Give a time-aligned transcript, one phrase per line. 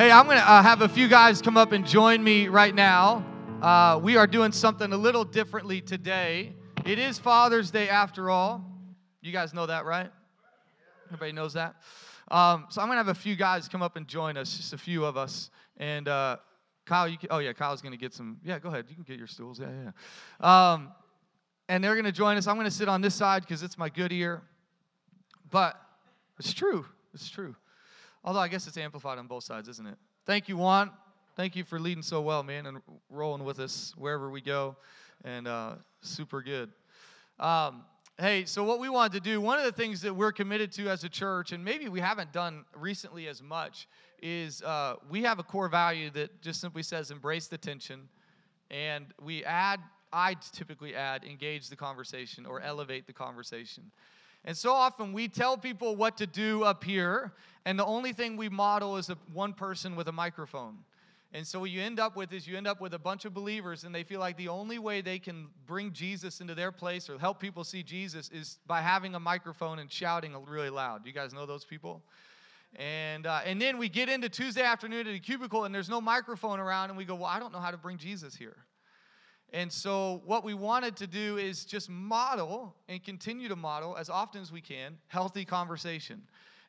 [0.00, 2.74] Hey, I'm going to uh, have a few guys come up and join me right
[2.74, 3.22] now.
[3.60, 6.54] Uh, we are doing something a little differently today.
[6.86, 8.64] It is Father's Day after all.
[9.20, 10.10] You guys know that, right?
[11.08, 11.74] Everybody knows that.
[12.30, 14.72] Um, so I'm going to have a few guys come up and join us, just
[14.72, 15.50] a few of us.
[15.76, 16.38] And uh,
[16.86, 18.38] Kyle, you can, oh yeah, Kyle's going to get some.
[18.42, 18.86] Yeah, go ahead.
[18.88, 19.60] You can get your stools.
[19.60, 19.68] Yeah,
[20.40, 20.72] yeah.
[20.72, 20.92] Um,
[21.68, 22.46] and they're going to join us.
[22.46, 24.40] I'm going to sit on this side because it's my good ear.
[25.50, 25.78] But
[26.38, 26.86] it's true.
[27.12, 27.54] It's true.
[28.22, 29.96] Although I guess it's amplified on both sides, isn't it?
[30.26, 30.90] Thank you, Juan.
[31.36, 34.76] Thank you for leading so well, man, and rolling with us wherever we go.
[35.24, 36.70] And uh, super good.
[37.38, 37.84] Um,
[38.18, 40.90] hey, so what we wanted to do, one of the things that we're committed to
[40.90, 43.88] as a church, and maybe we haven't done recently as much,
[44.22, 48.08] is uh, we have a core value that just simply says embrace the tension.
[48.70, 49.80] And we add,
[50.12, 53.90] I typically add, engage the conversation or elevate the conversation.
[54.44, 57.32] And so often we tell people what to do up here,
[57.64, 60.78] and the only thing we model is a, one person with a microphone.
[61.32, 63.32] And so what you end up with is you end up with a bunch of
[63.32, 67.08] believers, and they feel like the only way they can bring Jesus into their place
[67.08, 71.06] or help people see Jesus is by having a microphone and shouting really loud.
[71.06, 72.02] You guys know those people?
[72.76, 76.00] And, uh, and then we get into Tuesday afternoon at a cubicle, and there's no
[76.00, 78.56] microphone around, and we go, Well, I don't know how to bring Jesus here.
[79.52, 84.08] And so, what we wanted to do is just model and continue to model as
[84.08, 86.22] often as we can healthy conversation,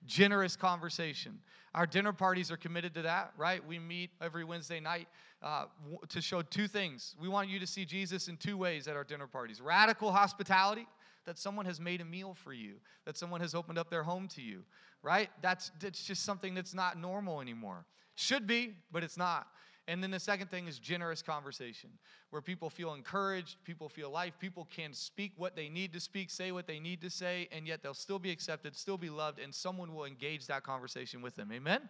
[0.07, 1.37] generous conversation.
[1.75, 3.65] Our dinner parties are committed to that, right?
[3.65, 5.07] We meet every Wednesday night
[5.43, 5.65] uh,
[6.09, 7.15] to show two things.
[7.21, 10.87] We want you to see Jesus in two ways at our dinner parties radical hospitality,
[11.25, 12.73] that someone has made a meal for you,
[13.05, 14.63] that someone has opened up their home to you,
[15.03, 15.29] right?
[15.41, 17.85] That's, that's just something that's not normal anymore.
[18.15, 19.47] Should be, but it's not.
[19.87, 21.89] And then the second thing is generous conversation,
[22.29, 26.29] where people feel encouraged, people feel life, people can speak what they need to speak,
[26.29, 29.39] say what they need to say, and yet they'll still be accepted, still be loved,
[29.39, 31.51] and someone will engage that conversation with them.
[31.51, 31.81] Amen?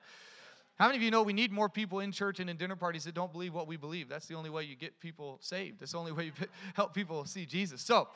[0.80, 3.03] How many of you know we need more people in church and in dinner parties
[3.03, 4.09] that don't believe what we believe?
[4.09, 5.80] That's the only way you get people saved.
[5.80, 6.31] That's the only way you
[6.76, 7.81] help people see Jesus.
[7.81, 8.08] So,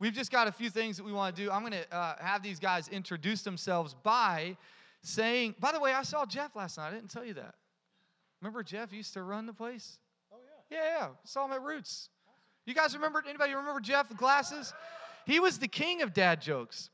[0.00, 1.50] we've just got a few things that we want to do.
[1.50, 4.56] I'm going to uh, have these guys introduce themselves by
[5.02, 6.88] saying, by the way, I saw Jeff last night.
[6.88, 7.54] I didn't tell you that.
[8.40, 9.98] Remember Jeff used to run the place?
[10.32, 10.36] Oh
[10.70, 10.78] yeah.
[10.78, 11.08] Yeah, yeah.
[11.24, 12.10] Saw him at Roots.
[12.66, 13.22] You guys remember?
[13.26, 14.74] Anybody remember Jeff with glasses?
[15.26, 16.90] He was the king of dad jokes.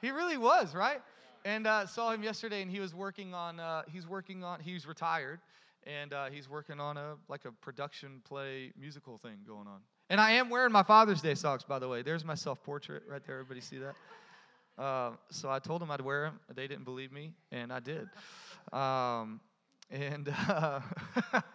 [0.00, 1.02] He really was, right?
[1.44, 3.60] And uh, saw him yesterday, and he was working on.
[3.60, 4.60] Uh, he's working on.
[4.60, 5.40] He's retired,
[5.86, 9.80] and uh, he's working on a like a production play musical thing going on.
[10.08, 12.02] And I am wearing my Father's Day socks, by the way.
[12.02, 13.36] There's my self portrait right there.
[13.36, 13.94] Everybody see that?
[14.82, 16.40] Uh, so I told them I'd wear them.
[16.54, 18.08] They didn't believe me, and I did.
[18.72, 19.40] Um,
[19.90, 20.80] and uh,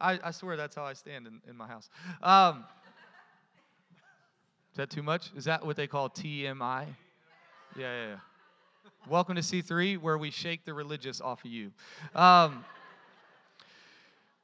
[0.00, 1.88] I, I, swear that's how I stand in, in my house.
[2.22, 2.64] Um,
[4.72, 5.30] is that too much?
[5.34, 6.54] Is that what they call TMI?
[6.54, 6.86] Yeah,
[7.76, 8.16] yeah, yeah.
[9.08, 11.70] Welcome to C3, where we shake the religious off of you.
[12.14, 12.64] Um,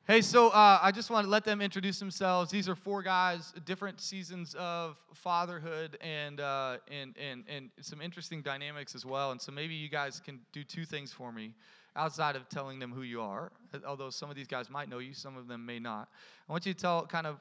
[0.07, 2.51] hey, so uh, I just want to let them introduce themselves.
[2.51, 8.41] These are four guys, different seasons of fatherhood, and uh, and and and some interesting
[8.41, 9.33] dynamics as well.
[9.33, 11.55] And so maybe you guys can do two things for me
[11.97, 13.53] outside of telling them who you are,
[13.87, 16.09] although some of these guys might know you, some of them may not.
[16.49, 17.39] I want you to tell kind of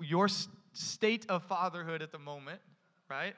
[0.00, 0.28] your
[0.72, 2.60] state of fatherhood at the moment,
[3.08, 3.34] right?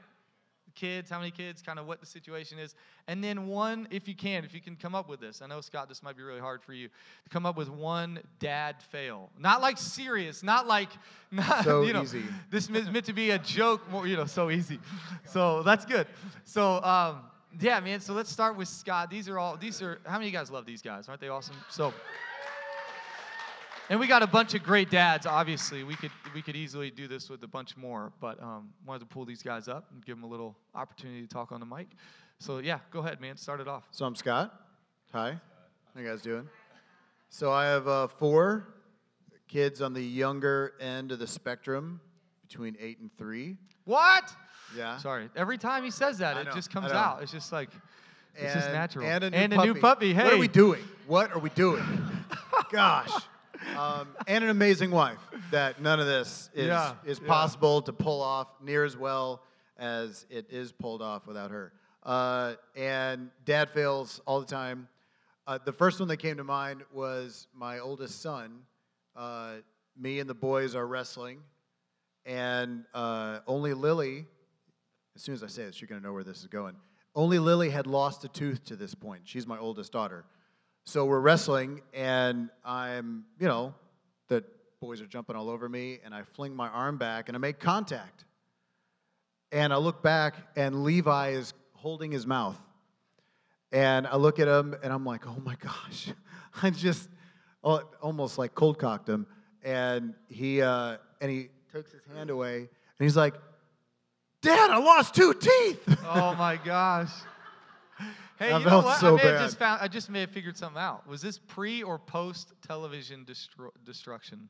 [0.74, 2.74] Kids, how many kids, kind of what the situation is.
[3.08, 5.42] And then one, if you can, if you can come up with this.
[5.42, 8.20] I know, Scott, this might be really hard for you to come up with one
[8.38, 9.30] dad fail.
[9.38, 10.90] Not like serious, not like,
[11.32, 12.22] not, so you know, easy.
[12.50, 14.78] this is meant to be a joke, more, you know, so easy.
[15.26, 16.06] So that's good.
[16.44, 17.22] So, um,
[17.58, 18.00] yeah, man.
[18.00, 19.10] So let's start with Scott.
[19.10, 19.56] These are all.
[19.56, 20.00] These are.
[20.06, 21.08] How many of you guys love these guys?
[21.08, 21.56] Aren't they awesome?
[21.68, 21.92] So.
[23.88, 25.26] And we got a bunch of great dads.
[25.26, 29.00] Obviously, we could we could easily do this with a bunch more, but um, wanted
[29.00, 31.66] to pull these guys up and give them a little opportunity to talk on the
[31.66, 31.88] mic.
[32.38, 33.36] So yeah, go ahead, man.
[33.36, 33.88] Start it off.
[33.90, 34.54] So I'm Scott.
[35.12, 35.32] Hi.
[35.94, 36.48] How you guys doing?
[37.30, 38.68] So I have uh, four
[39.48, 42.00] kids on the younger end of the spectrum,
[42.50, 43.56] between eight and three.
[43.84, 44.34] What?
[44.76, 44.98] Yeah.
[44.98, 45.28] Sorry.
[45.36, 46.98] Every time he says that, I it know, just comes I know.
[46.98, 47.22] out.
[47.22, 47.70] It's just like
[48.36, 49.04] it's just natural.
[49.06, 49.68] And a new and puppy.
[49.70, 50.14] a new puppy.
[50.14, 50.24] Hey.
[50.24, 50.82] What are we doing?
[51.06, 51.82] What are we doing?
[52.70, 53.10] Gosh.
[53.76, 55.18] Um, and an amazing wife
[55.50, 57.26] that none of this is, Yeah, is yeah.
[57.28, 59.42] possible to pull off near as well
[59.78, 61.72] as it is pulled off without her.
[62.02, 64.88] Uh, and dad fails all the time.
[65.46, 68.60] Uh, the first one that came to mind was my oldest son.
[69.16, 69.54] Uh,
[69.98, 71.40] me and the boys are wrestling,
[72.24, 74.24] and uh, only Lily,
[75.16, 76.74] as soon as I say this, you're going to know where this is going.
[77.14, 79.22] Only Lily had lost a tooth to this point.
[79.24, 80.24] She's my oldest daughter.
[80.84, 83.74] So we're wrestling, and I'm, you know,
[84.28, 84.44] the
[84.80, 87.58] boys are jumping all over me, and I fling my arm back and I make
[87.58, 88.24] contact.
[89.52, 92.58] And I look back, and Levi is holding his mouth.
[93.72, 96.08] And I look at him and I'm like, oh my gosh.
[96.62, 97.08] I just
[97.62, 99.26] almost like cold cocked him.
[99.62, 102.68] And he, uh, and he takes his hand away and
[102.98, 103.34] he's like,
[104.42, 105.98] Dad, I lost two teeth.
[106.06, 107.10] Oh my gosh.
[108.38, 108.98] Hey, I you know what?
[109.00, 109.44] so I may have bad.
[109.44, 109.82] just found.
[109.82, 111.06] I just may have figured something out.
[111.06, 114.48] Was this pre or post television destro- destruction?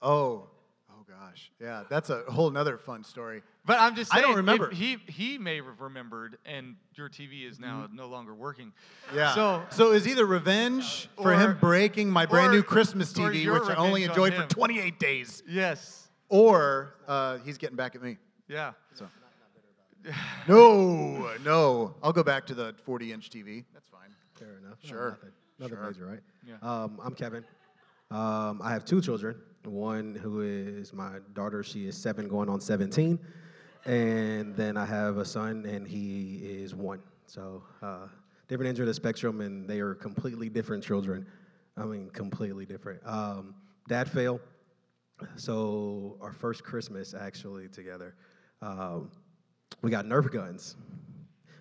[0.00, 0.46] oh,
[0.88, 1.50] oh gosh.
[1.60, 3.42] Yeah, that's a whole nother fun story.
[3.66, 4.70] But I'm just saying, I don't remember.
[4.70, 8.72] He he may have remembered, and your TV is now no longer working.
[9.08, 9.16] Mm-hmm.
[9.16, 9.34] Yeah.
[9.34, 13.52] So so is either revenge for or- him breaking my brand or- new Christmas TV,
[13.52, 18.18] which I only enjoyed for 28 days, yes, or uh, he's getting back at me.
[18.46, 18.70] yeah.
[20.48, 21.94] No, no.
[22.02, 23.64] I'll go back to the 40 inch TV.
[23.72, 24.10] That's fine.
[24.34, 24.78] Fair enough.
[24.84, 25.10] No, Sure.
[25.10, 25.86] Nothing, nothing Sure.
[25.86, 26.20] major, right?
[26.46, 26.56] Yeah.
[26.62, 27.44] Um, I'm Kevin.
[28.10, 29.36] Um, I have two children.
[29.64, 31.62] One who is my daughter.
[31.62, 33.18] She is seven, going on 17.
[33.86, 37.00] And then I have a son, and he is one.
[37.26, 38.08] So uh,
[38.48, 41.26] different ends of the spectrum, and they are completely different children.
[41.76, 43.00] I mean, completely different.
[43.06, 43.54] Um,
[43.88, 44.40] dad fail.
[45.36, 48.14] So our first Christmas actually together,
[48.60, 49.10] um,
[49.82, 50.76] we got Nerf guns.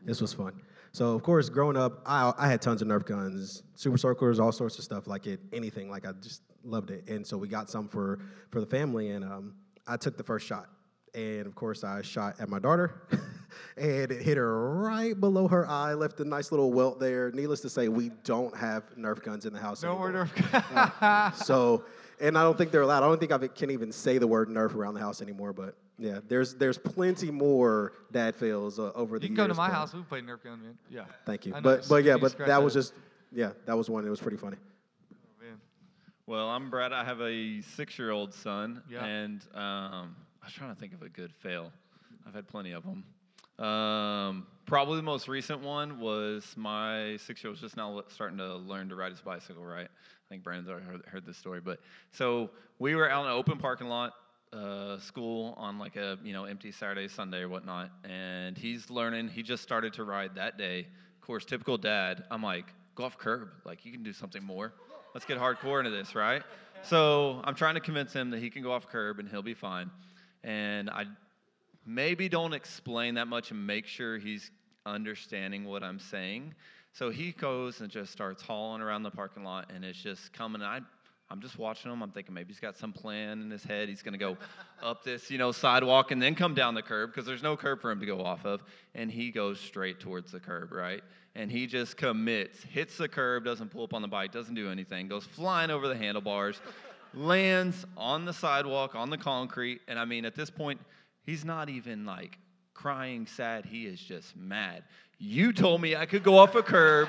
[0.05, 0.53] This was fun.
[0.91, 4.51] So of course, growing up, I, I had tons of Nerf guns, super soakers, all
[4.51, 5.89] sorts of stuff like it, anything.
[5.89, 8.19] Like I just loved it, and so we got some for
[8.51, 9.53] for the family, and um,
[9.87, 10.69] I took the first shot,
[11.15, 13.01] and of course I shot at my daughter,
[13.77, 17.31] and it hit her right below her eye, left a nice little welt there.
[17.31, 20.11] Needless to say, we don't have Nerf guns in the house No anymore.
[20.11, 20.91] more Nerf guns.
[21.01, 21.85] uh, So,
[22.21, 23.03] and I don't think they're allowed.
[23.03, 25.53] I don't think I can even say the word Nerf around the house anymore.
[25.53, 29.47] But yeah, there's there's plenty more dad fails uh, over the You can years.
[29.47, 29.93] come to my but- house.
[29.93, 30.77] We played Nerf gun, man.
[30.89, 31.05] Yeah.
[31.25, 31.53] Thank you.
[31.61, 32.93] But but yeah, but that that was just
[33.31, 34.05] yeah, that was one.
[34.05, 34.57] It was pretty funny.
[35.11, 35.59] Oh, man.
[36.27, 36.93] Well, I'm Brad.
[36.93, 39.03] I have a six-year-old son, Yeah.
[39.05, 41.71] and um, I was trying to think of a good fail.
[42.27, 43.03] I've had plenty of them.
[43.65, 48.89] Um, probably the most recent one was my six-year-old was just now starting to learn
[48.89, 49.63] to ride his bicycle.
[49.63, 49.87] Right?
[49.87, 51.79] I think Brandon's already heard, heard this story, but
[52.11, 52.49] so
[52.79, 54.13] we were out in an open parking lot,
[54.53, 59.29] uh, school on like a you know empty Saturday, Sunday or whatnot, and he's learning.
[59.29, 60.81] He just started to ride that day.
[60.81, 62.23] Of course, typical dad.
[62.29, 62.65] I'm like,
[62.95, 63.49] go off curb.
[63.65, 64.73] Like you can do something more.
[65.13, 66.43] Let's get hardcore into this, right?
[66.83, 69.53] So I'm trying to convince him that he can go off curb and he'll be
[69.53, 69.89] fine.
[70.43, 71.05] And I
[71.85, 74.51] maybe don't explain that much and make sure he's
[74.85, 76.53] understanding what I'm saying.
[76.91, 80.61] So he goes and just starts hauling around the parking lot, and it's just coming.
[80.61, 80.81] I,
[81.33, 82.03] I'm just watching him.
[82.03, 83.89] I'm thinking maybe he's got some plan in his head.
[83.89, 84.37] He's going to go
[84.83, 87.81] up this, you know, sidewalk and then come down the curb because there's no curb
[87.81, 88.61] for him to go off of.
[88.93, 91.01] And he goes straight towards the curb, right?
[91.33, 94.69] And he just commits, hits the curb, doesn't pull up on the bike, doesn't do
[94.69, 96.61] anything, goes flying over the handlebars,
[97.15, 99.81] lands on the sidewalk, on the concrete.
[99.87, 100.79] And I mean, at this point,
[101.25, 102.37] he's not even like
[102.73, 103.65] crying sad.
[103.65, 104.83] He is just mad.
[105.19, 107.07] You told me I could go off a curb.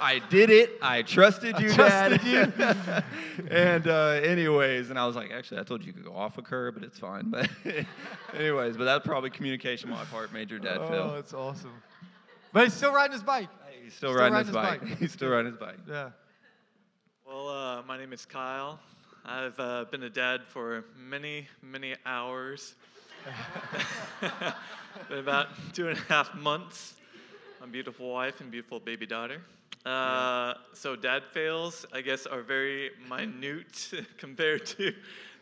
[0.00, 0.78] I did it.
[0.82, 3.04] I trusted you, trusted Dad.
[3.50, 6.38] and uh, anyways, and I was like, actually, I told you you could go off
[6.38, 7.30] a curb, but it's fine.
[7.30, 7.48] But
[8.38, 11.12] anyways, but that's probably communication on my part, major dad Oh, Phil.
[11.14, 11.72] that's awesome.
[12.52, 13.48] But he's still riding his bike.
[13.82, 14.80] He's still, still riding, riding his his bike.
[14.80, 14.98] bike.
[14.98, 15.78] He's still riding his bike.
[15.88, 16.10] Yeah.
[17.26, 18.78] Well, uh, my name is Kyle.
[19.24, 22.74] I've uh, been a dad for many, many hours.
[25.08, 26.94] been about two and a half months.
[27.60, 29.40] My beautiful wife and beautiful baby daughter.
[29.84, 34.92] Uh, so dad fails, I guess, are very minute compared to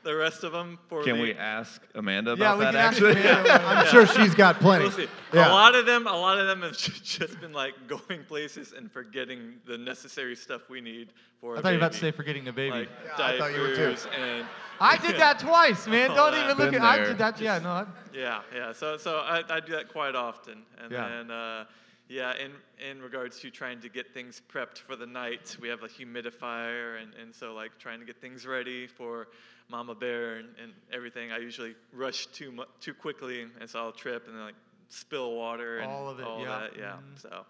[0.05, 0.79] the rest of them.
[0.89, 2.71] For Can the, we ask Amanda Yeah, about we that?
[2.73, 3.63] can ask actually, Amanda.
[3.65, 4.85] I'm sure she's got plenty.
[4.85, 5.09] We'll see.
[5.33, 5.49] Yeah.
[5.49, 8.91] A lot of them, a lot of them have just been like going places and
[8.93, 11.57] forgetting the necessary stuff we need for.
[11.57, 12.71] I a thought you were about to say forgetting the baby.
[12.81, 13.87] like Yeah, I thought you were too.
[13.87, 14.47] diapers and
[14.81, 16.11] I did that twice, man.
[16.15, 17.01] Don't that- even look Been at.
[17.01, 17.41] I did that.
[17.41, 17.71] Yeah, no.
[17.71, 18.73] I, yeah, yeah.
[18.73, 21.09] So so I, I do that quite often, and Yeah.
[21.09, 21.65] then uh,
[22.09, 22.53] yeah, in
[22.91, 27.01] in regards to trying to get things prepped for the night, we have a humidifier,
[27.01, 29.29] and and so like trying to get things ready for
[29.71, 31.33] Mama Bear and, and everything.
[31.33, 34.55] I usually rush too mu- too quickly, and so I'll trip and then like
[34.89, 36.47] spill water and All of it, all yeah.
[36.61, 36.71] that.
[36.79, 36.93] Yeah.
[36.93, 37.23] Mhm.
[37.23, 37.45] So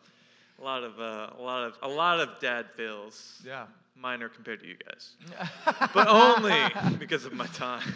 [0.61, 3.43] a lot of uh, a lot of a lot of dad fails.
[3.45, 3.67] yeah.
[3.97, 5.13] Minor compared to you guys,
[5.95, 6.53] but only
[6.99, 7.95] because of my time.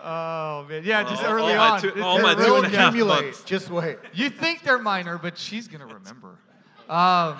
[0.00, 1.80] Oh man, yeah, just All- early all my on.
[1.82, 3.22] two- all my really- two They'll and a half accumulate.
[3.24, 3.42] months.
[3.42, 3.98] Just wait.
[4.14, 6.36] You think they're minor, but she's gonna remember.
[6.88, 7.38] Um,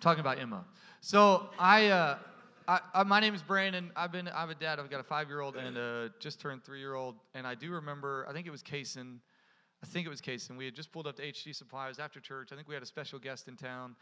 [0.00, 0.64] talking about Emma.
[1.02, 2.16] So I, uh,
[2.66, 3.90] I, I, my name is Brandon.
[3.94, 4.78] I've been, I'm a dad.
[4.78, 7.16] I've got a five-year-old and a just turned three-year-old.
[7.34, 8.26] And I do remember.
[8.28, 9.18] I think it was Kaysen.
[9.82, 10.56] I think it was Kaysen.
[10.56, 11.86] We had just pulled up to HD Supply.
[11.86, 12.50] It was after church.
[12.52, 13.96] I think we had a special guest in town,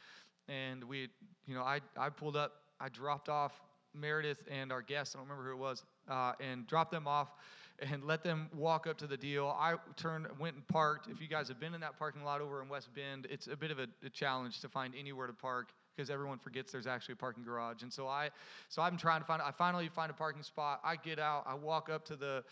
[0.48, 1.08] and we,
[1.46, 2.52] you know, I, I pulled up.
[2.80, 3.52] I dropped off
[3.94, 7.28] Meredith and our guest, I don't remember who it was, uh, and dropped them off
[7.80, 9.54] and let them walk up to the deal.
[9.58, 11.08] I turned, went and parked.
[11.08, 13.56] If you guys have been in that parking lot over in West Bend, it's a
[13.56, 17.14] bit of a, a challenge to find anywhere to park because everyone forgets there's actually
[17.14, 17.82] a parking garage.
[17.82, 18.30] And so I,
[18.68, 19.42] so I'm trying to find.
[19.42, 20.80] I finally find a parking spot.
[20.84, 21.44] I get out.
[21.46, 22.44] I walk up to the,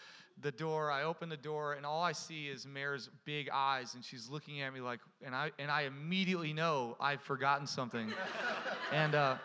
[0.43, 0.91] the door.
[0.91, 4.61] I open the door, and all I see is Mare's big eyes, and she's looking
[4.61, 8.13] at me like, and I and I immediately know I've forgotten something,
[8.93, 9.37] and uh,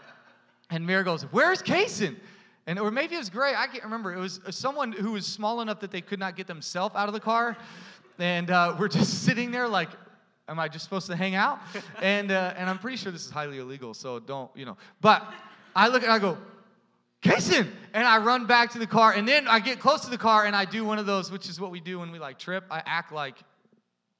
[0.69, 2.15] and Mare goes, "Where's Kason?"
[2.67, 3.53] And or maybe it was Gray.
[3.55, 4.13] I can't remember.
[4.13, 7.07] It was uh, someone who was small enough that they could not get themselves out
[7.07, 7.55] of the car,
[8.17, 9.89] and uh, we're just sitting there like,
[10.47, 11.59] am I just supposed to hang out?
[12.01, 14.77] And uh, and I'm pretty sure this is highly illegal, so don't you know.
[15.01, 15.25] But
[15.75, 16.37] I look and I go,
[17.21, 20.17] Kason, and I run back to the car, and then I get close to the
[20.17, 22.37] car and I do one of those, which is what we do when we like
[22.37, 22.63] trip.
[22.69, 23.37] I act like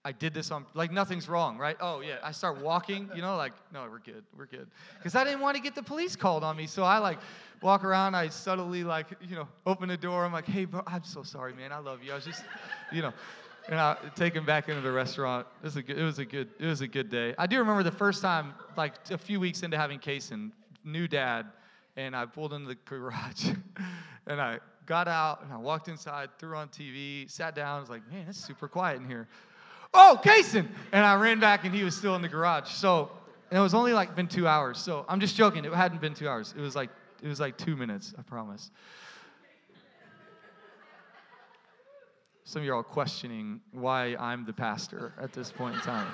[0.05, 1.75] I did this on like nothing's wrong, right?
[1.81, 4.67] Oh yeah, I start walking, you know, like no, we're good, we're good,
[4.97, 7.17] because I didn't want to get the police called on me, so I like
[7.63, 11.03] walk around, I subtly like you know open the door, I'm like, hey bro, I'm
[11.03, 12.43] so sorry, man, I love you, I was just,
[12.91, 13.13] you know,
[13.69, 15.47] and I take him back into the restaurant.
[15.61, 17.33] It was a good, it was a good, it was a good day.
[17.37, 20.51] I do remember the first time, like a few weeks into having Kason,
[20.83, 21.47] new dad,
[21.97, 23.49] and I pulled into the garage,
[24.27, 27.89] and I got out and I walked inside, threw on TV, sat down, I was
[27.89, 29.27] like, man, it's super quiet in here
[29.95, 30.67] oh, Kason.
[30.91, 32.69] And I ran back and he was still in the garage.
[32.69, 33.11] So,
[33.49, 34.77] and it was only like been two hours.
[34.77, 35.65] So I'm just joking.
[35.65, 36.53] It hadn't been two hours.
[36.57, 36.89] It was like,
[37.23, 38.71] it was like two minutes, I promise.
[42.47, 46.07] Some of you are all questioning why I'm the pastor at this point in time.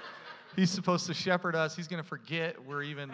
[0.56, 1.76] He's supposed to shepherd us.
[1.76, 3.12] He's going to forget we're even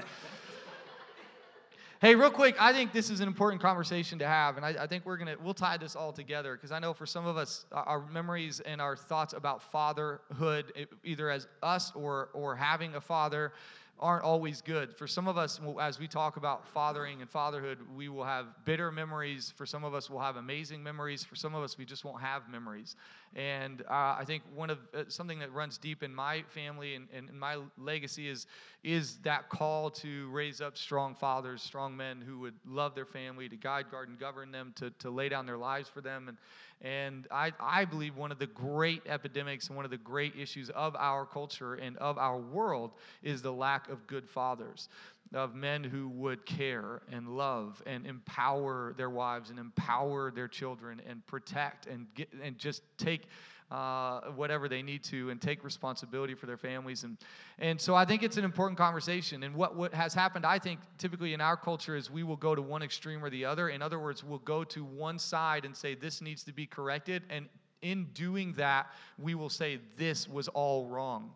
[2.00, 4.86] Hey, real quick, I think this is an important conversation to have, and I, I
[4.86, 7.66] think we're gonna we'll tie this all together because I know for some of us,
[7.72, 10.72] our memories and our thoughts about fatherhood,
[11.04, 13.52] either as us or or having a father,
[14.00, 14.96] aren't always good.
[14.96, 18.90] For some of us, as we talk about fathering and fatherhood, we will have bitter
[18.90, 19.52] memories.
[19.56, 21.22] For some of us, we'll have amazing memories.
[21.22, 22.96] For some of us, we just won't have memories.
[23.36, 27.06] And uh, I think one of uh, something that runs deep in my family and,
[27.14, 28.46] and, and my legacy is
[28.82, 33.48] is that call to raise up strong fathers, strong men who would love their family,
[33.48, 36.28] to guide, guard, and govern them, to, to lay down their lives for them.
[36.28, 36.38] And
[36.82, 40.70] and I, I believe one of the great epidemics and one of the great issues
[40.70, 44.88] of our culture and of our world is the lack of good fathers,
[45.34, 51.00] of men who would care and love and empower their wives and empower their children
[51.08, 53.28] and protect and get and just take
[53.70, 57.04] uh, whatever they need to and take responsibility for their families.
[57.04, 57.16] And,
[57.58, 59.44] and so I think it's an important conversation.
[59.44, 62.54] And what, what has happened, I think, typically in our culture is we will go
[62.56, 63.68] to one extreme or the other.
[63.68, 67.22] In other words, we'll go to one side and say this needs to be corrected.
[67.30, 67.48] And
[67.82, 71.30] in doing that, we will say this was all wrong.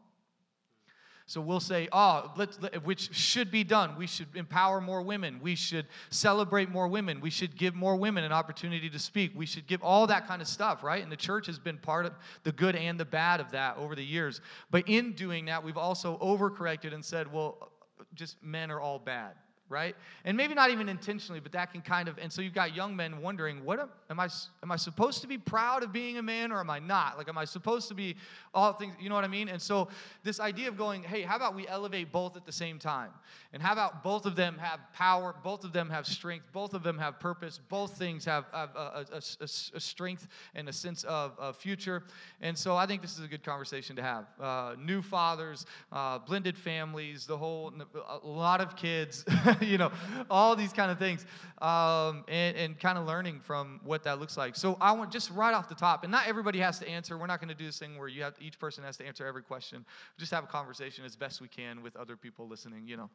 [1.26, 3.97] So we'll say, oh, let's, which should be done.
[3.97, 5.40] We should empower more women.
[5.40, 7.21] We should celebrate more women.
[7.21, 9.33] We should give more women an opportunity to speak.
[9.35, 11.02] We should give all that kind of stuff, right?
[11.02, 12.12] And the church has been part of
[12.43, 14.43] the good and the bad of that over the years.
[14.71, 17.71] But in doing that, we've also overcorrected and said, well,
[18.14, 19.35] just men are all bad
[19.68, 19.97] right?
[20.25, 22.18] And maybe not even intentionally, but that can kind of.
[22.18, 24.28] And so you've got young men wondering, what am, am I?
[24.62, 27.16] Am I supposed to be proud of being a man, or am I not?
[27.16, 28.16] Like, am I supposed to be
[28.52, 28.94] all things?
[29.00, 29.49] You know what I mean?
[29.49, 29.88] And so
[30.23, 33.11] this idea of going, hey, how about we elevate both at the same time?
[33.52, 35.35] And how about both of them have power?
[35.42, 36.47] Both of them have strength.
[36.52, 37.61] Both of them have purpose.
[37.68, 42.02] Both things have, have a, a, a, a, strength and a sense of, of, future.
[42.40, 44.26] And so I think this is a good conversation to have.
[44.40, 47.73] Uh, new fathers, uh, blended families, the whole,
[48.09, 49.25] a lot of kids.
[49.61, 49.90] you know,
[50.30, 51.26] all these kind of things,
[51.61, 54.56] um, and, and kind of learning from what that looks like.
[54.56, 57.18] So I want just right off the top, and not everybody has to answer.
[57.18, 59.26] We're not going to do this thing where you have each person has to answer
[59.26, 59.84] every question.
[60.18, 62.87] Just have a conversation as best we can with other people listening.
[62.87, 63.11] You know.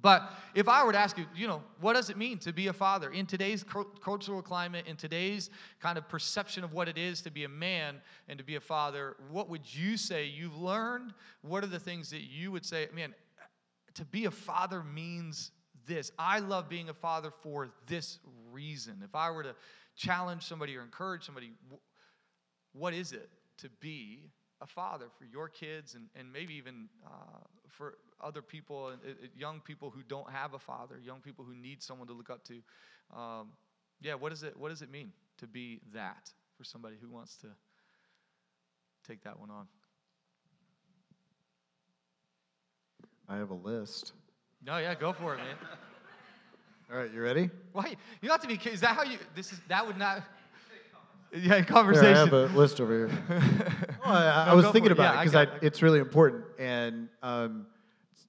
[0.00, 2.68] But if I were to ask you, you know, what does it mean to be
[2.68, 3.64] a father in today's
[4.00, 5.50] cultural climate, in today's
[5.80, 7.96] kind of perception of what it is to be a man
[8.28, 11.12] and to be a father, what would you say you've learned?
[11.42, 13.14] What are the things that you would say, man,
[13.94, 15.50] to be a father means
[15.90, 16.12] this.
[16.18, 18.18] I love being a father for this
[18.52, 19.02] reason.
[19.04, 19.54] If I were to
[19.96, 21.50] challenge somebody or encourage somebody,
[22.72, 23.28] what is it
[23.58, 24.30] to be
[24.62, 29.26] a father for your kids and, and maybe even uh, for other people, uh, uh,
[29.36, 32.44] young people who don't have a father, young people who need someone to look up
[32.44, 32.54] to?
[33.14, 33.48] Um,
[34.00, 37.36] yeah, what, is it, what does it mean to be that for somebody who wants
[37.38, 37.48] to
[39.06, 39.66] take that one on?
[43.28, 44.12] I have a list.
[44.64, 45.56] No, yeah, go for it, man.
[46.92, 47.50] All right, you ready?
[47.72, 47.96] Why?
[48.20, 48.60] You have to be.
[48.70, 49.18] Is that how you?
[49.34, 50.22] This is that would not.
[51.32, 52.06] Yeah, conversation.
[52.06, 53.10] Here, I have a list over here.
[54.04, 57.66] well, I, no, I was thinking about yeah, it because it's really important, and um,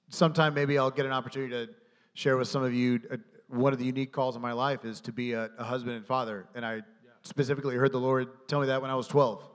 [0.08, 1.72] sometime maybe I'll get an opportunity to
[2.14, 3.16] share with some of you uh,
[3.48, 6.06] one of the unique calls in my life is to be a, a husband and
[6.06, 6.46] father.
[6.54, 6.82] And I
[7.22, 9.48] specifically heard the Lord tell me that when I was 12.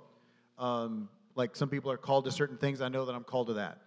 [0.59, 3.53] Um, like some people are called to certain things, I know that I'm called to
[3.53, 3.79] that.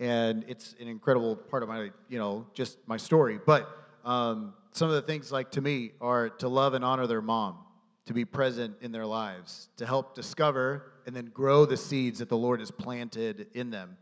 [0.00, 3.38] And it's an incredible part of my, you know, just my story.
[3.44, 3.68] But
[4.04, 7.58] um, some of the things, like to me, are to love and honor their mom,
[8.06, 12.28] to be present in their lives, to help discover and then grow the seeds that
[12.28, 13.96] the Lord has planted in them.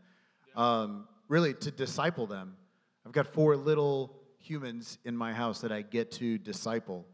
[0.55, 2.55] Um, really, to disciple them.
[3.05, 7.05] I've got four little humans in my house that I get to disciple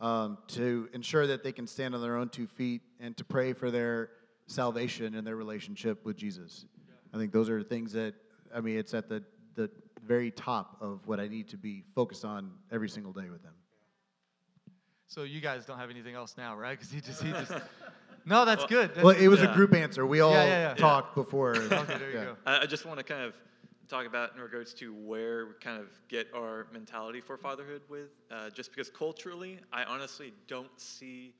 [0.00, 3.52] um, to ensure that they can stand on their own two feet and to pray
[3.52, 4.10] for their
[4.46, 6.66] salvation and their relationship with Jesus.
[7.12, 8.14] I think those are things that,
[8.54, 9.22] I mean, it's at the,
[9.54, 9.70] the
[10.06, 13.54] very top of what I need to be focused on every single day with them.
[15.06, 16.78] So you guys don't have anything else now, right?
[16.78, 17.52] Because he just he just.
[18.26, 18.90] No, that's good.
[18.90, 19.50] That's Well, it was Yeah.
[19.50, 20.04] a group answer.
[20.04, 20.74] We all Yeah, yeah, yeah.
[20.74, 21.54] talked before.
[21.72, 22.24] Okay, there you yeah.
[22.24, 22.36] go.
[22.44, 23.34] I, I just want to kind of
[23.88, 28.10] talk about in regards to where we kind of get our mentality for fatherhood with,
[28.30, 31.32] uh, just because culturally, I honestly don't see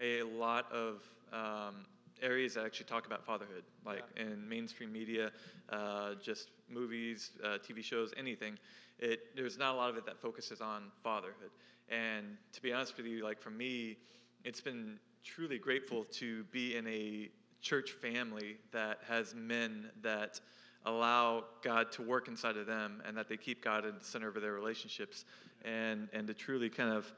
[0.00, 1.02] a lot of
[1.34, 1.84] um,
[2.22, 5.30] areas that actually talk about fatherhood, like in mainstream media,
[5.70, 8.58] uh, just movies, uh, TV shows, anything.
[8.98, 11.50] It there's not a lot of it that focuses on fatherhood.
[11.88, 13.96] And to be honest with you, like for me,
[14.44, 20.40] it's been truly grateful to be in a church family that has men that
[20.84, 24.28] allow God to work inside of them and that they keep God in the center
[24.28, 25.24] of their relationships
[25.64, 27.12] and, and to truly kind of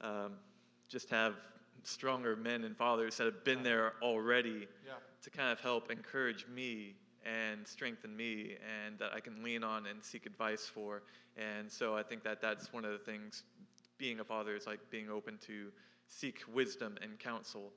[0.00, 0.32] um,
[0.88, 1.34] just have
[1.84, 4.94] stronger men and fathers that have been there already Yeah.
[5.22, 6.94] to kind of help encourage me
[7.24, 11.02] and strengthen me and that I can lean on and seek advice for.
[11.36, 13.44] And so I think that that's one of the things
[13.98, 15.70] being a father is like being open to
[16.06, 17.72] seek wisdom and counsel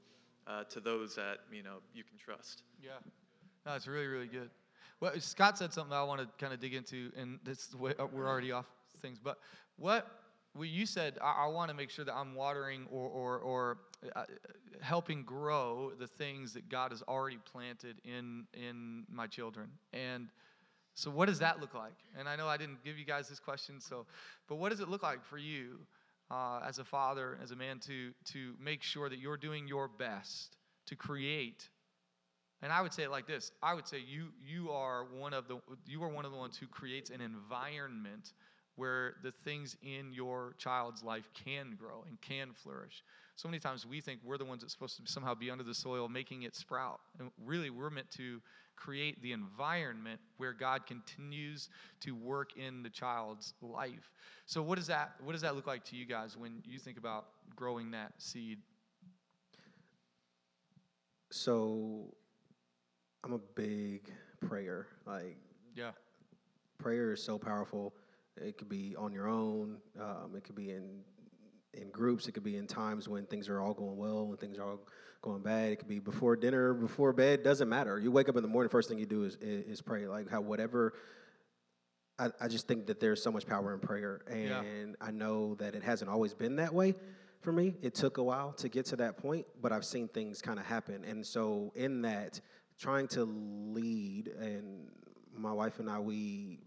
[0.48, 2.63] uh, to those that you know you can trust.
[2.81, 2.91] Yeah.
[3.65, 4.50] No, it's really, really good.
[5.00, 8.05] Well, Scott said something I want to kind of dig into, and this way, uh,
[8.05, 8.65] we're already off
[9.01, 9.19] things.
[9.19, 9.38] But
[9.77, 10.07] what
[10.55, 13.77] well, you said, I, I want to make sure that I'm watering or, or, or
[14.81, 19.69] helping grow the things that God has already planted in in my children.
[19.93, 20.29] And
[20.93, 21.98] so, what does that look like?
[22.17, 24.05] And I know I didn't give you guys this question, so,
[24.48, 25.79] but what does it look like for you
[26.29, 29.87] uh, as a father, as a man, to to make sure that you're doing your
[29.87, 31.70] best to create
[32.63, 35.50] and I would say it like this: I would say you you are one of
[35.50, 38.31] the you are one of the ones who creates an environment
[38.75, 43.03] where the things in your child's life can grow and can flourish.
[43.36, 45.74] So many times we think we're the ones that's supposed to somehow be under the
[45.74, 47.00] soil, making it sprout.
[47.20, 48.42] And really, we're meant to
[48.75, 51.70] create the environment where God continues
[52.01, 54.12] to work in the child's life.
[54.46, 56.98] So, what does that what does that look like to you guys when you think
[56.98, 58.59] about growing that seed?
[61.31, 62.14] So,
[63.24, 64.88] I'm a big prayer.
[65.05, 65.38] Like,
[65.75, 65.92] Yeah.
[66.77, 67.94] prayer is so powerful.
[68.37, 69.77] It could be on your own.
[70.00, 71.01] Um, it could be in
[71.74, 72.27] in groups.
[72.27, 74.79] It could be in times when things are all going well and things are all
[75.22, 75.72] going bad.
[75.72, 77.43] It could be before dinner, before bed.
[77.43, 78.00] Doesn't matter.
[78.00, 78.69] You wake up in the morning.
[78.69, 80.07] First thing you do is is, is pray.
[80.07, 80.93] Like how whatever.
[82.19, 84.61] I, I just think that there's so much power in prayer, and Yeah.
[85.01, 86.93] I know that it hasn't always been that way
[87.41, 87.74] for me.
[87.81, 90.65] It took a while to get to that point, but I've seen things kind of
[90.65, 92.39] happen, and so in that,
[92.77, 94.91] trying to lead, and
[95.35, 96.59] my wife and I, we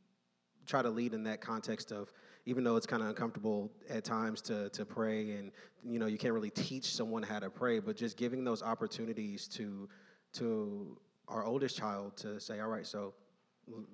[0.67, 2.13] try to lead in that context of
[2.45, 5.51] even though it's kind of uncomfortable at times to to pray and
[5.85, 9.49] you know you can't really teach someone how to pray but just giving those opportunities
[9.49, 9.89] to
[10.33, 10.97] to
[11.29, 13.15] our oldest child to say all right so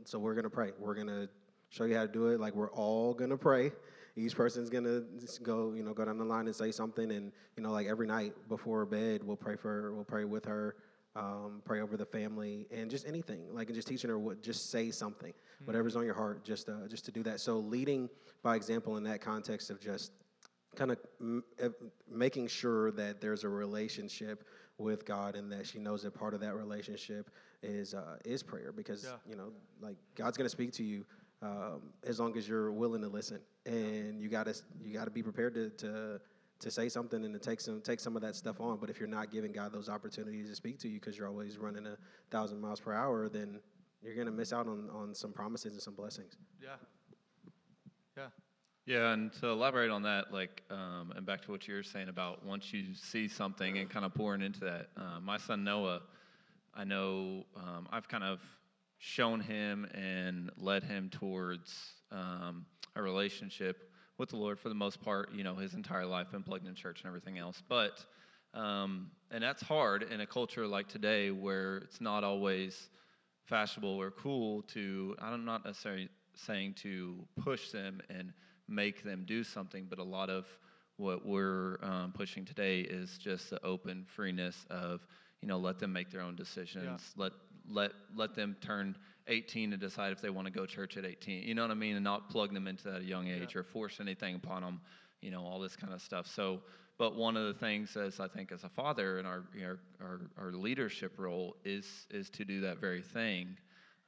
[0.04, 0.72] so we're to pray.
[0.78, 1.28] We're to
[1.70, 2.40] show you how to do it.
[2.40, 3.72] Like we're all to pray.
[4.16, 5.06] Each person's to
[5.42, 8.06] go you know go down the line and say something and you know like every
[8.06, 10.76] night before bed we'll pray for we'll pray with her
[11.16, 14.70] um, pray over the family and just anything like and just teaching her what just
[14.70, 15.32] say something
[15.66, 17.38] whatever's on your heart just uh, just to do that.
[17.40, 18.08] So leading
[18.42, 20.12] by example in that context of just
[20.74, 21.68] kind of m- eh,
[22.10, 24.44] making sure that there's a relationship
[24.78, 27.30] with God and that she knows that part of that relationship
[27.62, 29.16] is uh, is prayer because Yeah.
[29.30, 31.04] you know like God's going to speak to you
[31.42, 33.40] um, as long as you're willing to listen.
[33.66, 36.20] And you got to you got to be prepared to, to
[36.62, 38.98] to say something and to take some take some of that stuff on but if
[38.98, 41.96] you're not giving God those opportunities to speak to you because you're always running a
[42.30, 43.60] thousand miles per hour then
[44.02, 46.76] you're going to miss out on, on some promises and some blessings Yeah.
[48.16, 48.26] Yeah.
[48.84, 52.08] Yeah, and to elaborate on that, like, um, and back to what you were saying
[52.08, 54.88] about once you see something and kind of pouring into that.
[54.96, 56.00] Uh, my son Noah,
[56.74, 58.40] I know um, I've kind of
[58.98, 65.00] shown him and led him towards um, a relationship with the Lord for the most
[65.02, 65.32] part.
[65.32, 68.04] You know, his entire life been plugged in church and everything else, but
[68.54, 72.88] um, and that's hard in a culture like today where it's not always
[73.46, 75.16] fashionable or cool to.
[75.20, 78.32] I'm not necessarily saying to push them and
[78.68, 80.46] make them do something, but a lot of
[80.96, 85.06] what we're um, pushing today is just the open freeness of
[85.40, 87.32] you know let them make their own decisions let
[87.68, 88.96] let let them turn
[89.28, 91.70] 18 to decide if they want to go to church at 18 you know what
[91.70, 91.96] i mean?
[91.96, 94.80] And not plug them into that at a young age or force anything upon them
[95.22, 96.26] you know all this kind of stuff.
[96.26, 96.60] So
[96.98, 100.20] but one of the things as i think as a father in our our, our,
[100.36, 103.56] our leadership role is is to do that very thing.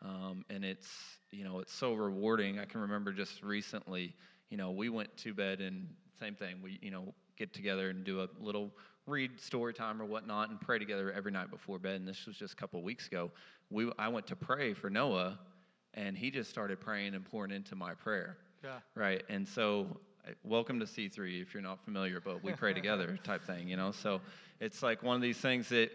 [0.02, 0.90] Um, and it's
[1.30, 2.58] you know it's so rewarding.
[2.58, 4.14] I can remember just recently
[4.50, 5.88] you know we went to bed and
[6.20, 6.56] same thing.
[6.62, 8.70] We you know get together and do a little
[9.06, 12.36] read story time or whatnot and pray together every night before bed and this was
[12.36, 13.30] just a couple of weeks ago
[13.70, 15.38] we i went to pray for noah
[15.94, 18.78] and he just started praying and pouring into my prayer Yeah.
[18.94, 19.86] right and so
[20.26, 23.76] uh, welcome to c3 if you're not familiar but we pray together type thing you
[23.76, 24.20] know so
[24.60, 25.90] it's like one of these things that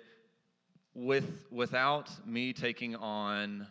[0.93, 3.65] with without me taking on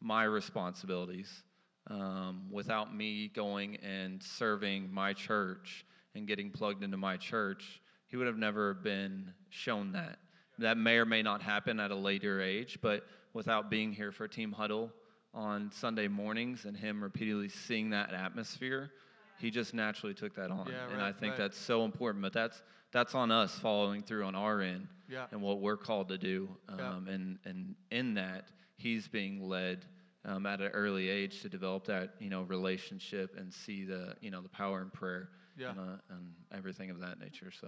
[0.00, 1.42] my responsibilities
[1.90, 7.80] um, without me going and serving my church and getting plugged into my church
[8.14, 10.20] he would have never been shown that
[10.56, 14.28] that may or may not happen at a later age but without being here for
[14.28, 14.92] team huddle
[15.34, 18.92] on sunday mornings and him repeatedly seeing that atmosphere
[19.40, 21.38] he just naturally took that on Yeah, and i think right.
[21.38, 25.26] that's so important but that's that's on us following through on our end Yeah.
[25.32, 26.48] and what we're called to do.
[26.78, 26.90] Yeah.
[26.90, 28.44] Um, and, and in that,
[28.76, 29.84] he's being led
[30.24, 34.30] um, at an early age to develop that, you know, relationship and see the, you
[34.30, 35.70] know, the power in prayer Yeah.
[35.70, 37.50] and, uh, and everything of that nature.
[37.50, 37.66] So,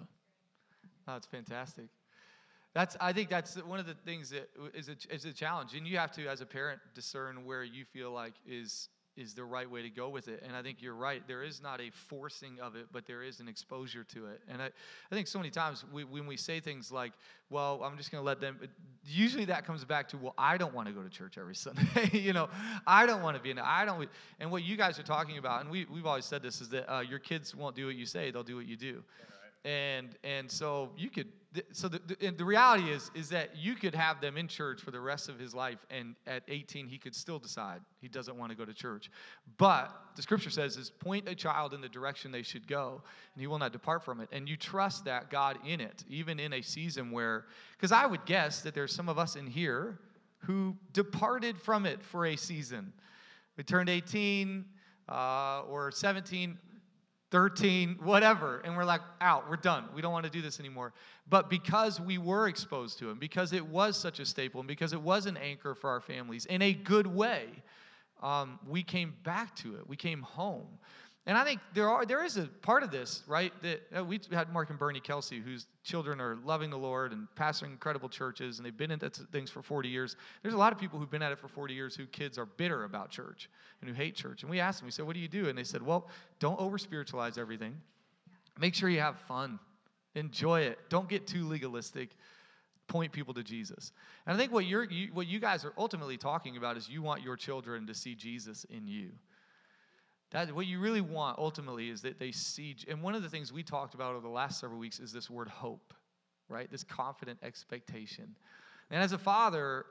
[1.06, 1.86] That's fantastic.
[2.74, 5.86] That's I think that's one of the things that is a, is a challenge, and
[5.86, 9.70] you have to, as a parent, discern where you feel like is is the right
[9.70, 10.42] way to go with it.
[10.46, 11.26] And I think you're right.
[11.26, 14.42] There is not a forcing of it, but there is an exposure to it.
[14.46, 17.12] And I, I think so many times we, when we say things like,
[17.48, 18.58] "Well, I'm just going to let them,"
[19.06, 22.10] usually that comes back to, "Well, I don't want to go to church every Sunday.
[22.12, 22.50] you know,
[22.86, 23.58] I don't want to be in.
[23.58, 24.06] I don't."
[24.38, 26.92] And what you guys are talking about, and we we've always said this, is that
[26.92, 29.02] uh, your kids won't do what you say; they'll do what you do
[29.66, 31.26] and and so you could
[31.72, 34.92] so the, the, the reality is is that you could have them in church for
[34.92, 38.52] the rest of his life and at 18 he could still decide he doesn't want
[38.52, 39.10] to go to church.
[39.58, 43.02] But the scripture says is point a child in the direction they should go
[43.34, 44.28] and he will not depart from it.
[44.30, 48.24] And you trust that god in it even in a season where because i would
[48.24, 49.98] guess that there's some of us in here
[50.38, 52.92] who departed from it for a season.
[53.56, 54.64] We turned 18
[55.08, 56.56] uh, or 17
[57.30, 59.84] 13, whatever, and we're like, out, we're done.
[59.94, 60.92] We don't want to do this anymore.
[61.28, 64.92] But because we were exposed to it, because it was such a staple, and because
[64.92, 67.46] it was an anchor for our families in a good way,
[68.22, 69.86] um, we came back to it.
[69.88, 70.78] We came home.
[71.28, 73.52] And I think there are there is a part of this, right?
[73.62, 77.72] That we had Mark and Bernie Kelsey, whose children are loving the Lord and pastoring
[77.72, 80.14] incredible churches, and they've been in that things for 40 years.
[80.42, 82.46] There's a lot of people who've been at it for 40 years who kids are
[82.46, 84.42] bitter about church and who hate church.
[84.42, 86.08] And we asked them, we said, "What do you do?" And they said, "Well,
[86.38, 87.80] don't over spiritualize everything.
[88.60, 89.58] Make sure you have fun,
[90.14, 90.78] enjoy it.
[90.88, 92.10] Don't get too legalistic."
[92.86, 93.90] Point people to Jesus,
[94.26, 97.02] and I think what you're, you, what you guys are ultimately talking about is you
[97.02, 99.10] want your children to see Jesus in you.
[100.32, 102.76] That what you really want ultimately is that they see.
[102.88, 105.30] And one of the things we talked about over the last several weeks is this
[105.30, 105.94] word hope,
[106.48, 106.70] right?
[106.70, 108.34] This confident expectation.
[108.90, 109.86] And as a father,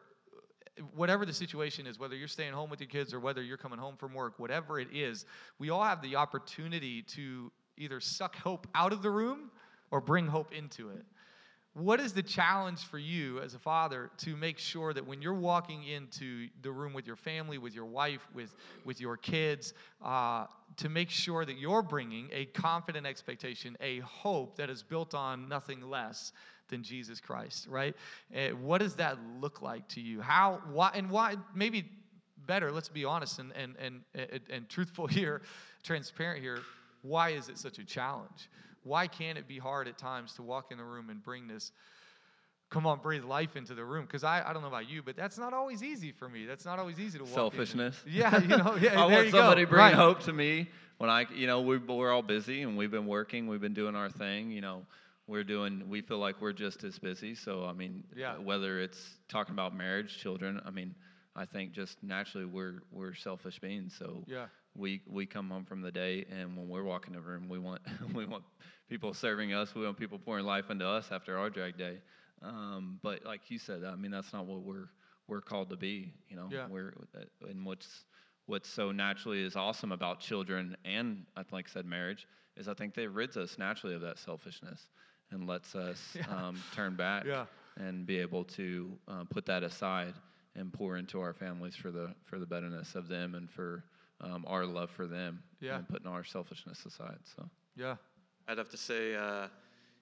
[0.93, 3.79] whatever the situation is, whether you're staying home with your kids or whether you're coming
[3.79, 5.25] home from work, whatever it is,
[5.57, 9.51] we all have the opportunity to either suck hope out of the room
[9.91, 11.05] or bring hope into it.
[11.75, 15.33] What is the challenge for you as a father to make sure that when you're
[15.33, 20.45] walking into the room with your family, with your wife, with, with your kids, uh,
[20.77, 25.49] to make sure that you're bringing a confident expectation, a hope that is built on
[25.49, 26.31] nothing less
[26.69, 27.93] than Jesus Christ, right?
[28.33, 30.21] Uh, what does that look like to you?
[30.21, 31.91] How, why, and why, maybe
[32.45, 35.41] better, let's be honest and, and, and, and, and truthful here,
[35.83, 36.59] transparent here.
[37.01, 38.49] Why is it such a challenge?
[38.85, 41.71] Why can't it be hard at times to walk in the room and bring this,
[42.69, 44.05] come on, breathe life into the room?
[44.05, 46.45] Because I, I don't know about you, but that's not always easy for me.
[46.45, 47.33] That's not always easy to walk in.
[47.33, 47.95] selfishness.
[48.07, 49.69] Yeah, you know, yeah, I want somebody go.
[49.71, 49.93] bring Right.
[49.95, 50.69] hope to me
[50.99, 53.95] when I, you know, we, we're all busy and we've been working, we've been doing
[53.95, 54.83] our thing, you know,
[55.27, 57.33] we're doing, we feel like we're just as busy.
[57.35, 58.37] So, I mean, Yeah.
[58.37, 60.93] whether it's talking about marriage, children, I mean,
[61.35, 63.95] I think just naturally we're, we're selfish beings.
[63.97, 64.47] So Yeah.
[64.75, 67.81] we, we come home from the day and when we're walking the room, we want,
[68.13, 68.43] we want
[68.89, 69.73] people serving us.
[69.75, 71.99] We want people pouring life into us after our drag day.
[72.41, 74.89] Um, but like you said, I mean, that's not what we're,
[75.27, 76.67] we're called to be, you know, Yeah.
[76.67, 78.05] we're, uh, and what's,
[78.45, 82.93] what's so naturally is awesome about children and like I said marriage is I think
[82.93, 84.89] they rids us naturally of that selfishness
[85.31, 86.23] and lets us Yeah.
[86.29, 87.45] um, turn back Yeah.
[87.77, 90.13] and be able to uh, put that aside
[90.55, 93.83] and pour into our families for the for the betterness of them and for
[94.21, 95.77] um, our love for them Yeah.
[95.77, 97.19] and putting our selfishness aside.
[97.35, 97.95] So Yeah.
[98.47, 99.47] I'd have to say uh,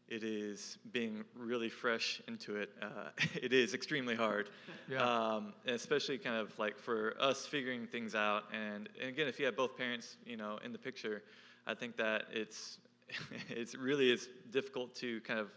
[0.08, 2.70] it is being really fresh into it.
[2.82, 3.10] Uh,
[3.42, 4.50] it is extremely hard,
[4.90, 5.04] Yeah.
[5.36, 8.44] um, especially kind of like for us figuring things out.
[8.54, 11.24] And, and again, if you have both parents, you know, in the picture,
[11.66, 12.80] I think that it's
[13.50, 15.50] it's really is difficult to kind of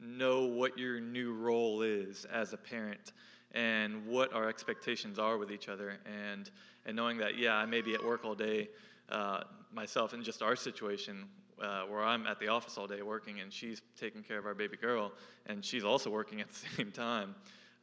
[0.00, 3.12] know what your new role is as a parent
[3.54, 5.98] and what our expectations are with each other.
[6.06, 6.50] And
[6.86, 8.68] and knowing that yeah i may be at work all day
[9.10, 11.24] uh, myself in just our situation
[11.62, 14.54] uh, where i'm at the office all day working and she's taking care of our
[14.54, 15.12] baby girl
[15.46, 17.34] and she's also working at the same time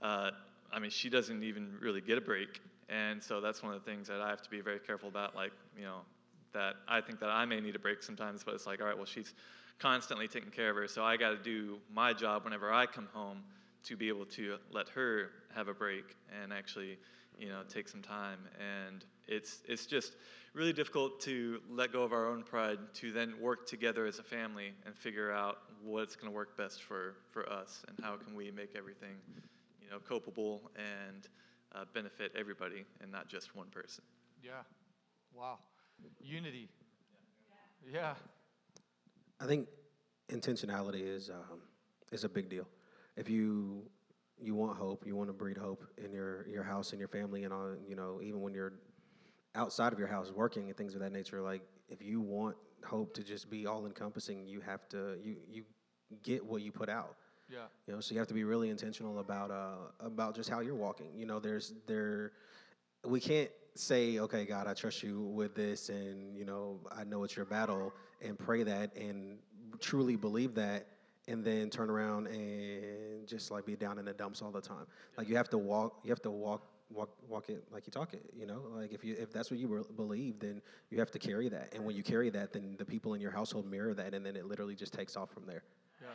[0.02, 0.32] uh,
[0.72, 2.62] i mean she doesn't even really get a break.
[2.90, 5.34] And so that's one of the things that i have to be very careful about
[5.36, 6.02] like you know
[6.54, 8.98] that I think that I may need a break sometimes, but it's like, all right,
[8.98, 9.34] well, she's
[9.80, 13.08] constantly taking care of her, so I got to do my job whenever I come
[13.14, 13.38] home
[13.84, 16.98] to be able to let her have a break and actually,
[17.38, 18.40] you know, take some time.
[18.60, 20.16] And it's it's just
[20.54, 24.24] really difficult to let go of our own pride to then work together as a
[24.24, 28.36] family and figure out what's going to work best for for us and how can
[28.36, 29.16] we make everything,
[29.82, 31.28] you know, copable and
[31.74, 34.04] uh, benefit everybody and not just one person.
[34.44, 34.52] Yeah.
[35.34, 35.60] Wow.
[36.22, 36.70] Unity.
[37.92, 38.14] Yeah.
[39.40, 39.68] I think
[40.30, 41.60] intentionality is um,
[42.12, 42.68] is a big deal.
[43.16, 43.84] If you
[44.40, 47.44] you want hope, you want to breed hope in your your house and your family,
[47.44, 48.74] and on you know even when you're
[49.56, 51.42] outside of your house working and things of that nature.
[51.42, 55.64] Like if you want hope to just be all encompassing, you have to you you
[56.24, 57.16] get what you put out.
[57.50, 57.66] Yeah.
[57.86, 60.76] You know, so you have to be really intentional about uh about just how you're
[60.76, 61.08] walking.
[61.16, 62.32] You know, there's there
[63.06, 67.24] we can't say, okay, God, I trust you with this, and you know, I know
[67.24, 69.38] it's your battle, and pray that, and
[69.80, 70.88] truly believe that,
[71.32, 74.86] and then turn around and just like be down in the dumps all the time.
[75.18, 78.14] Like you have to walk, you have to walk, walk, walk it like you talk
[78.14, 78.26] it.
[78.38, 81.20] You know, like if you if that's what you re- believe, then you have to
[81.20, 84.14] carry that, and when you carry that, then the people in your household mirror that,
[84.14, 85.64] and then it literally just takes off from there.
[86.02, 86.08] Yeah.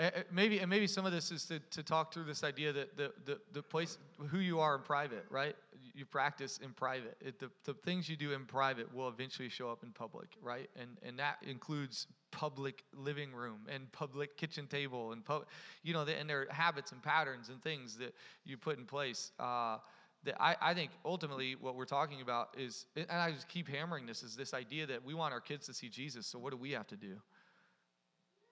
[0.00, 2.96] And- maybe and maybe some of this is to, to talk through this idea that
[2.96, 5.54] the, the, the place who you are in private, right?
[5.94, 7.16] You practice in private.
[7.20, 10.70] It, the, the things you do in private will eventually show up in public, right?
[10.80, 15.46] And and that includes public living room and public kitchen table and pub,
[15.82, 19.32] you know, the, and their habits and patterns and things that you put in place.
[19.38, 19.78] Uh,
[20.24, 24.06] that I, I think ultimately what we're talking about is, and I just keep hammering
[24.06, 26.26] this, is this idea that we want our kids to see Jesus.
[26.26, 27.16] So what do we have to do?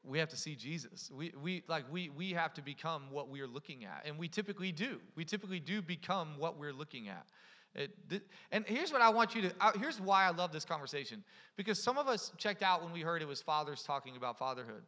[0.04, 1.10] We have to see Jesus.
[1.14, 4.28] We, we like we we have to become what we are looking at, and we
[4.28, 5.00] typically do.
[5.16, 7.26] We typically do become what we're looking at.
[7.74, 9.52] It, th- and here's what I want you to.
[9.60, 11.22] Uh, here's why I love this conversation
[11.56, 14.82] because some of us checked out when we heard it was fathers talking about fatherhood.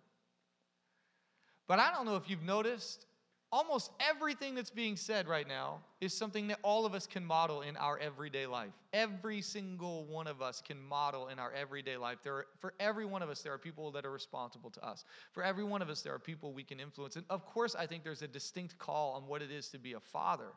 [1.68, 3.06] But I don't know if you've noticed.
[3.52, 7.62] Almost everything that's being said right now is something that all of us can model
[7.62, 8.70] in our everyday life.
[8.92, 12.18] Every single one of us can model in our everyday life.
[12.22, 15.04] There are, for every one of us, there are people that are responsible to us.
[15.32, 17.16] For every one of us, there are people we can influence.
[17.16, 19.94] And of course, I think there's a distinct call on what it is to be
[19.94, 20.52] a father.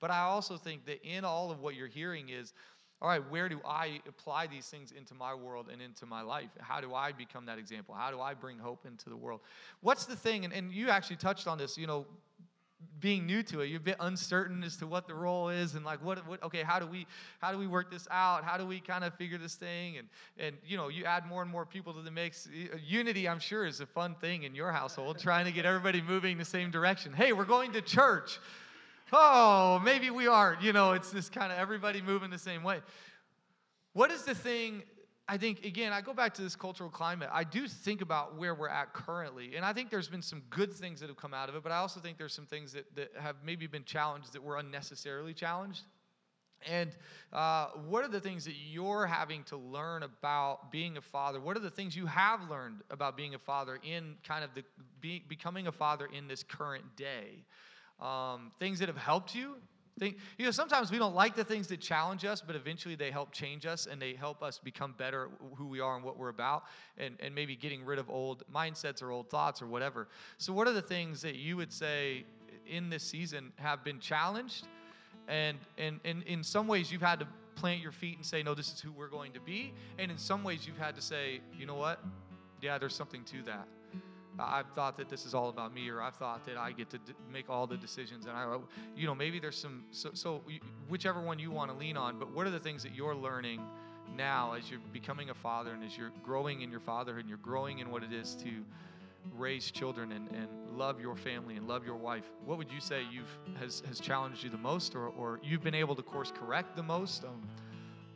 [0.00, 2.54] But I also think that in all of what you're hearing is,
[3.02, 6.48] all right, where do I apply these things into my world and into my life?
[6.60, 7.94] How do I become that example?
[7.94, 9.40] How do I bring hope into the world?
[9.82, 12.06] What's the thing, and, and you actually touched on this, you know,
[13.00, 13.66] being new to it.
[13.66, 16.62] You're a bit uncertain as to what the role is and like what, what okay
[16.62, 17.06] how do we
[17.40, 18.44] how do we work this out?
[18.44, 19.98] How do we kind of figure this thing?
[19.98, 20.08] And
[20.38, 22.46] and you know you add more and more people to the mix.
[22.48, 26.02] Uh, unity i'm sure is a fun thing in your household trying to get everybody
[26.02, 27.12] moving the same direction.
[27.12, 28.38] Hey we're going to church.
[29.12, 30.62] Oh maybe we aren't.
[30.62, 32.80] You know it's this kind of everybody moving the same way.
[33.92, 34.82] What is the thing
[35.30, 37.28] I think, again, I go back to this cultural climate.
[37.30, 39.56] I do think about where we're at currently.
[39.56, 41.70] And I think there's been some good things that have come out of it, but
[41.70, 45.34] I also think there's some things that, that have maybe been challenged that were unnecessarily
[45.34, 45.82] challenged.
[46.66, 46.96] And
[47.32, 51.40] uh, what are the things that you're having to learn about being a father?
[51.40, 54.64] What are the things you have learned about being a father in kind of the
[55.00, 57.44] be, becoming a father in this current day?
[58.00, 59.56] Um, things that have helped you,
[59.98, 63.10] Think, you know, sometimes we don't like the things that challenge us, but eventually they
[63.10, 66.28] help change us and they help us become better who we are and what we're
[66.28, 66.64] about,
[66.96, 70.08] and, and maybe getting rid of old mindsets or old thoughts or whatever.
[70.36, 72.24] So, what are the things that you would say
[72.66, 74.68] in this season have been challenged?
[75.28, 78.54] And, and, and in some ways, you've had to plant your feet and say, no,
[78.54, 79.72] this is who we're going to be.
[79.98, 82.02] And in some ways, you've had to say, you know what?
[82.62, 83.68] Yeah, there's something to that.
[84.38, 86.98] I've thought that this is all about me, or I've thought that I get to
[86.98, 88.56] d- make all the decisions, and I,
[88.96, 89.84] you know, maybe there's some.
[89.90, 90.42] So, so
[90.88, 92.18] whichever one you want to lean on.
[92.18, 93.60] But what are the things that you're learning
[94.16, 97.38] now as you're becoming a father, and as you're growing in your fatherhood, and you're
[97.38, 98.50] growing in what it is to
[99.36, 102.24] raise children and, and love your family and love your wife?
[102.44, 105.74] What would you say you've has has challenged you the most, or or you've been
[105.74, 107.24] able to course correct the most?
[107.24, 107.42] Um,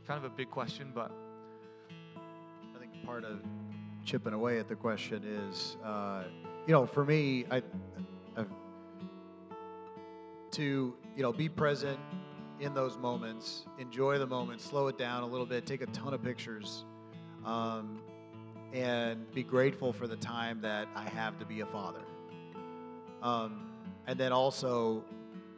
[0.07, 1.11] kind of a big question, but
[2.75, 3.41] I think part of
[4.05, 6.25] chipping away at the question is, uh,
[6.67, 7.63] you know, for me, I,
[8.37, 8.49] I've,
[10.53, 11.99] to you know be present
[12.61, 16.15] in those moments, enjoy the moment, slow it down a little bit, take a ton
[16.15, 16.85] of pictures,
[17.45, 18.01] um,
[18.73, 22.03] and be grateful for the time that I have to be a father.
[23.23, 23.71] Um,
[24.07, 25.05] and then also,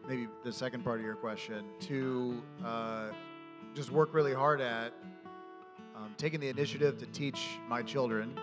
[0.08, 3.08] maybe the second part of your question, to uh,
[3.74, 4.94] just work really hard at
[5.94, 8.38] um, taking the initiative to teach my children,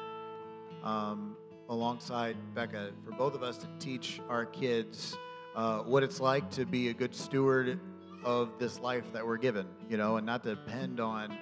[0.84, 1.36] um,
[1.70, 5.18] alongside Becca, for both of us to teach our kids
[5.56, 7.80] uh, what it's like to be a good steward
[8.24, 11.38] of this life that we're given, you know, and not depend on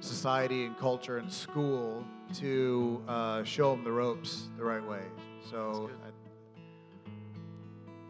[0.00, 5.02] society and culture and school to uh, show them the ropes the right way.
[5.50, 6.10] So, I,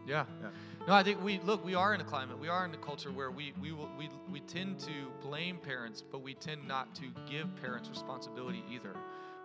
[0.05, 0.25] Yeah.
[0.41, 0.49] Yeah.
[0.89, 1.63] No, I think we look.
[1.63, 2.39] We are in a climate.
[2.39, 6.01] We are in a culture where we we will we we tend to blame parents,
[6.01, 8.95] but we tend not to give parents responsibility either.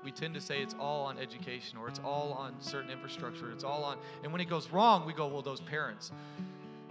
[0.02, 3.52] We tend to say it's all on education or it's all on certain infrastructure.
[3.52, 3.98] It's all on.
[4.22, 6.12] And when it goes wrong, we go, well, those parents,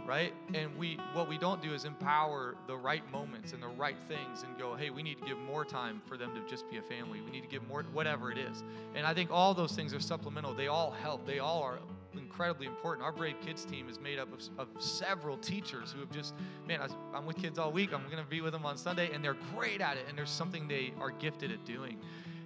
[0.05, 0.35] right?
[0.53, 4.43] And we what we don't do is empower the right moments and the right things
[4.43, 6.83] and go, hey, we need to give more time for them to just be a
[6.83, 7.21] family.
[7.21, 8.63] We need to give more, whatever it is.
[8.93, 10.53] And I think all those things are supplemental.
[10.53, 11.25] They all help.
[11.25, 11.79] They all are
[12.19, 13.05] incredibly important.
[13.05, 16.33] Our Brave Kids team is made up of, of several teachers who have just,
[16.67, 17.93] man, I, am with kids all week.
[17.93, 20.05] I'm going to be with them on Sunday, and they're great at it.
[20.07, 21.97] And there's something they are gifted at doing.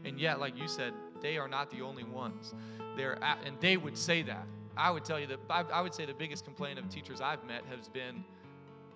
[0.05, 2.53] And yet, like you said, they are not the only ones.
[2.95, 4.45] They're at, and they would say that.
[4.75, 7.43] I would tell you that I, I would say the biggest complaint of teachers I've
[7.45, 8.23] met has been,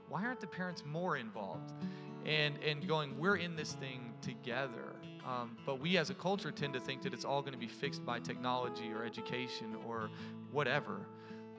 [0.09, 1.73] why aren't the parents more involved?
[2.25, 4.95] And and going, we're in this thing together.
[5.25, 7.67] Um, but we as a culture tend to think that it's all going to be
[7.67, 10.09] fixed by technology or education or
[10.51, 11.05] whatever.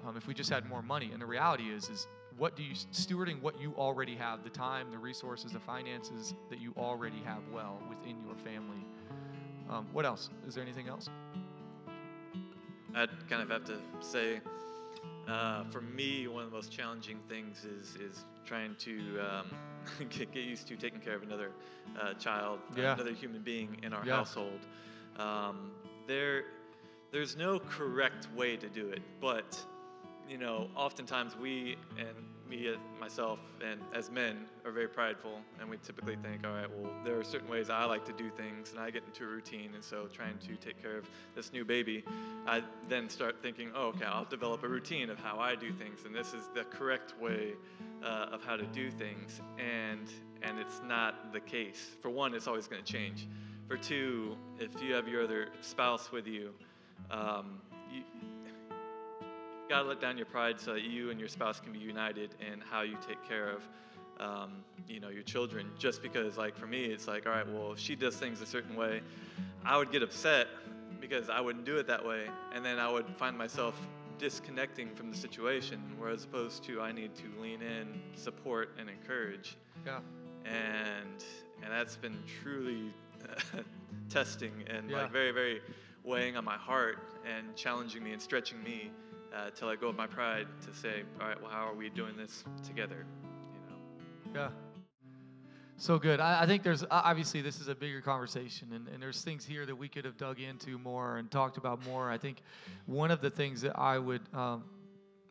[0.07, 2.75] Um, if we just had more money, and the reality is, is what do you
[2.75, 7.43] stewarding what you already have, the time, the resources, the finances that you already have
[7.53, 8.85] well within your family.
[9.71, 10.31] Um, what else?
[10.47, 11.09] Is there anything else?
[12.95, 14.41] I'd kind of have to say,
[15.29, 19.47] uh, for me, one of the most challenging things is is trying to um,
[20.11, 21.51] get, get used to taking care of another
[22.01, 22.95] uh, child, Yeah.
[22.95, 24.17] another human being in our Yeah.
[24.17, 24.61] household.
[25.19, 25.71] Um,
[26.07, 26.45] there,
[27.13, 29.65] there's no correct way to do it, but
[30.29, 32.17] you know, oftentimes we and
[32.53, 36.69] me, uh, myself, and as men are very prideful, and we typically think, all right,
[36.71, 39.27] well, there are certain ways I like to do things, and I get into a
[39.27, 42.05] routine, and so trying to take care of this new baby,
[42.47, 46.01] I then start thinking, oh, okay, I'll develop a routine of how I do things,
[46.05, 47.55] and this is the correct way
[48.05, 50.09] uh, of how to do things, and
[50.45, 51.91] and it's not the case.
[52.01, 53.29] For one, it's always going to change.
[53.69, 56.53] For two, if you have your other spouse with you,
[57.13, 57.61] um,
[57.93, 58.03] you,
[59.73, 62.61] gotta let down your pride so that you and your spouse can be united in
[62.61, 63.63] how you take care of
[64.21, 64.53] um,
[64.87, 67.79] you know your children just because like for me it's like all right well if
[67.79, 69.01] she does things a certain way
[69.65, 70.47] i would get upset
[71.01, 73.75] because i wouldn't do it that way and then i would find myself
[74.19, 79.57] disconnecting from the situation whereas opposed to i need to lean in support and encourage
[79.87, 80.01] Yeah.
[80.45, 81.25] and
[81.63, 82.93] and that's been truly
[84.11, 84.99] testing and Yeah.
[85.05, 85.63] like very very
[86.05, 88.91] weighing on my heart and challenging me and stretching me
[89.35, 91.89] uh, to let go of my pride to say all right well how are we
[91.89, 93.07] doing this together
[93.55, 94.51] you know Yeah.
[95.83, 96.21] So good.
[96.21, 99.67] I, I think there's obviously this is a bigger conversation, and, and there's things here
[99.67, 102.09] that we could have dug into more and talked about more.
[102.09, 102.43] I think
[102.87, 104.63] one of the things that I would um,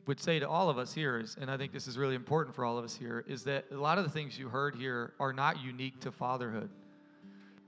[0.07, 2.53] would say to all of us here is, and I think this is really important
[2.53, 5.13] for all of us here, is that a lot of the things you heard here
[5.21, 6.69] are not unique to fatherhood.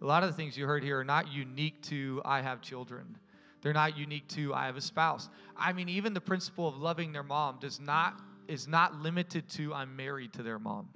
[0.01, 3.17] A lot of the things you heard here are not unique to I have children.
[3.63, 5.29] They're not unique to I have a spouse.
[5.57, 9.73] I mean, even the principle of loving their mom does not is not limited to
[9.73, 10.89] I'm married to their mom.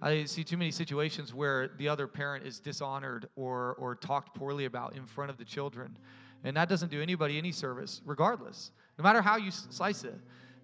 [0.00, 4.66] I see too many situations where the other parent is dishonored or, or talked poorly
[4.66, 5.98] about in front of the children.
[6.44, 10.20] And that doesn't do anybody any service, regardless, no matter how you slice it.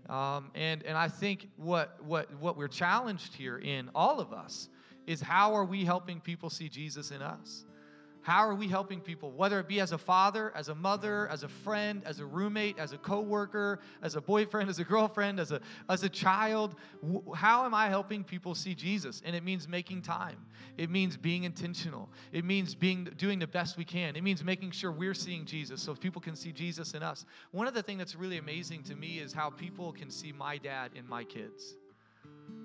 [0.09, 4.68] Um, and, and I think what, what, what we're challenged here in, all of us,
[5.09, 7.64] is how are we helping people see Jesus in us?
[8.25, 11.43] How are we helping people, whether it be as a father, as a mother, as
[11.43, 15.53] a friend, as a roommate, as a coworker, as a boyfriend, as a girlfriend, as
[15.53, 15.61] a
[15.91, 16.77] as a child?
[17.35, 19.20] How am I helping people see Jesus?
[19.27, 20.39] And it means making time.
[20.79, 22.09] It means being intentional.
[22.33, 24.16] It means being doing the best we can.
[24.16, 27.27] It means making sure we're seeing Jesus so people can see Jesus in us.
[27.51, 30.57] One of the things that's really amazing to me is how people can see my
[30.57, 31.77] dad in my kids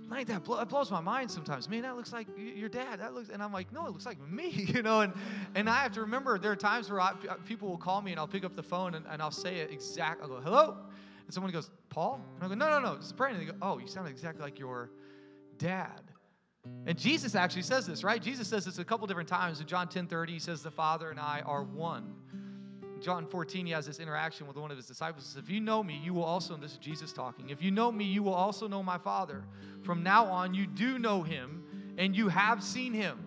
[0.09, 1.69] like that blow, it blows my mind sometimes.
[1.69, 2.99] Man, that looks like your dad.
[2.99, 5.01] That looks, and I'm like, no, it looks like me, you know.
[5.01, 5.13] And
[5.55, 8.11] and I have to remember there are times where I, uh, people will call me
[8.11, 10.21] and I'll pick up the phone and, and I'll say it exact.
[10.21, 10.77] I'll go, hello,
[11.25, 13.45] and someone goes, Paul, and I go, no, no, no, it's Brandon.
[13.45, 14.89] They go, oh, you sound exactly like your
[15.57, 16.01] dad.
[16.85, 18.21] And Jesus actually says this, right?
[18.21, 19.59] Jesus says this a couple different times.
[19.59, 22.13] In John 10 30, he says, The Father and I are one.
[23.01, 25.25] John 14, he has this interaction with one of his disciples.
[25.25, 27.71] Says, If you know me, you will also, and this is Jesus talking, if you
[27.71, 29.43] know me, you will also know my Father.
[29.83, 31.63] From now on, you do know him,
[31.97, 33.19] and you have seen him.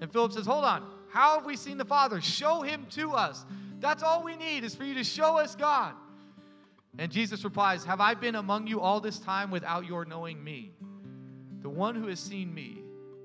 [0.00, 0.90] And Philip says, Hold on.
[1.08, 2.20] How have we seen the Father?
[2.20, 3.44] Show him to us.
[3.78, 5.94] That's all we need is for you to show us God.
[6.98, 10.72] And Jesus replies, Have I been among you all this time without your knowing me?
[11.62, 12.82] The one who has seen me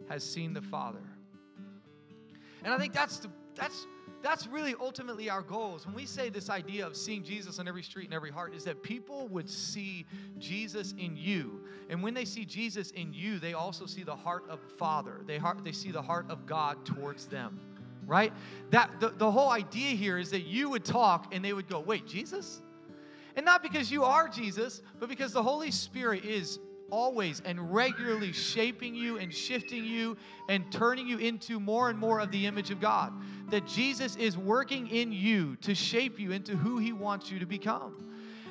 [0.08, 1.04] has seen the Father.
[2.64, 3.30] And I think that's the,
[3.60, 3.88] that's
[4.22, 5.86] that's really ultimately our goals.
[5.86, 8.64] When we say this idea of seeing Jesus on every street and every heart, is
[8.66, 10.06] that people would see
[10.38, 11.62] Jesus in you.
[11.90, 15.22] And when they see Jesus in you, they also see the heart of Father.
[15.26, 17.60] They, heart, they see the heart of God towards them.
[18.06, 18.34] Right?
[18.72, 21.80] That the, the whole idea here is that you would talk and they would go,
[21.80, 22.62] wait, Jesus?
[23.38, 26.60] And not because you are Jesus, but because the Holy Spirit is
[26.92, 30.18] always and regularly shaping you and shifting you
[30.48, 33.14] and turning you into more and more of the image of God.
[33.50, 37.46] That Jesus is working in you to shape you into who He wants you to
[37.46, 38.06] become.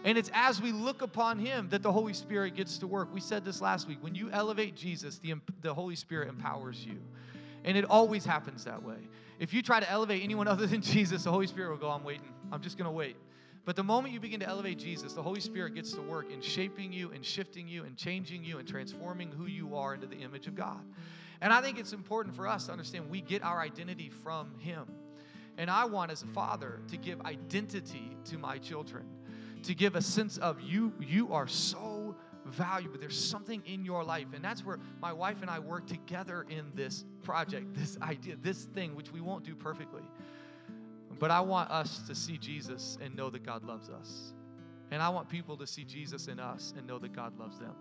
[0.04, 3.12] And it's as we look upon Him that the Holy Spirit gets to work.
[3.12, 3.98] We said this last week.
[4.00, 6.98] When you elevate Jesus, the, the Holy Spirit empowers you.
[7.64, 9.08] And it always happens that way.
[9.38, 12.04] If you try to elevate anyone other than Jesus, the Holy Spirit will go, I'm
[12.04, 12.32] waiting.
[12.52, 13.16] I'm just going to wait.
[13.68, 16.40] But the moment you begin to elevate Jesus, the Holy Spirit gets to work in
[16.40, 20.16] shaping you and shifting you and changing you and transforming who you are into the
[20.16, 20.80] image of God.
[21.42, 24.86] And I think it's important for us to understand we get our identity from Him.
[25.58, 29.04] And I want, as a father, to give identity to my children,
[29.64, 32.16] to give a sense of you, you are so
[32.46, 32.98] valuable.
[32.98, 34.28] There's something in your life.
[34.34, 38.64] And that's where my wife and I work together in this project, this idea, this
[38.64, 40.04] thing, which we won't do perfectly.
[41.18, 44.34] But I want us to see Jesus and know that God loves us.
[44.90, 47.74] And I want people to see Jesus in us and know that God loves them.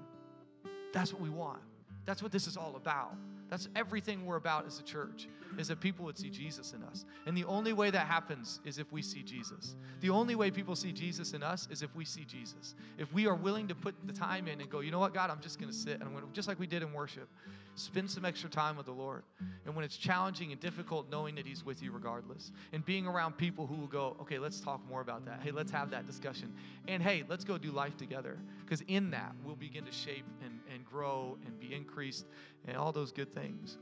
[0.93, 1.61] That's what we want.
[2.07, 3.13] That's what this is all about.
[3.49, 5.27] That's everything we're about as a church,
[5.57, 7.05] is that people would see Jesus in us.
[7.25, 9.75] And the only way that happens is if we see Jesus.
[10.01, 12.75] The only way people see Jesus in us is if we see Jesus.
[12.97, 15.29] If we are willing to put the time in and go, you know what, God,
[15.29, 17.29] I'm just going to sit and I'm going to, just like we did in worship,
[17.75, 19.23] spend some extra time with the Lord.
[19.65, 22.51] And when it's challenging and difficult, knowing that He's with you regardless.
[22.73, 25.39] And being around people who will go, okay, let's talk more about that.
[25.41, 26.53] Hey, let's have that discussion.
[26.87, 28.37] And hey, let's go do life together.
[28.63, 32.25] Because in that, we'll begin to shape and, and grow and be increased
[32.65, 33.77] and all those good things.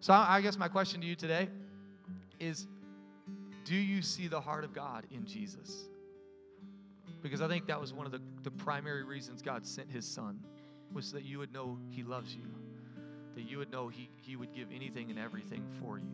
[0.00, 1.48] So I guess my question to you today
[2.40, 2.66] is
[3.64, 5.88] do you see the heart of God in Jesus?
[7.22, 10.38] Because I think that was one of the, the primary reasons God sent his son
[10.92, 12.46] was so that you would know he loves you,
[13.34, 16.10] that you would know he, he would give anything and everything for you.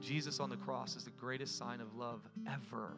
[0.00, 2.96] Jesus on the cross is the greatest sign of love ever.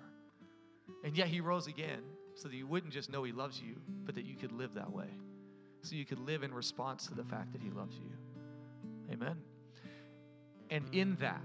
[1.05, 2.03] And yet he rose again
[2.35, 3.75] so that you wouldn't just know he loves you,
[4.05, 5.09] but that you could live that way
[5.87, 8.11] so you could live in response to the fact that He loves you.
[9.13, 9.37] Amen.
[10.71, 11.41] And in that,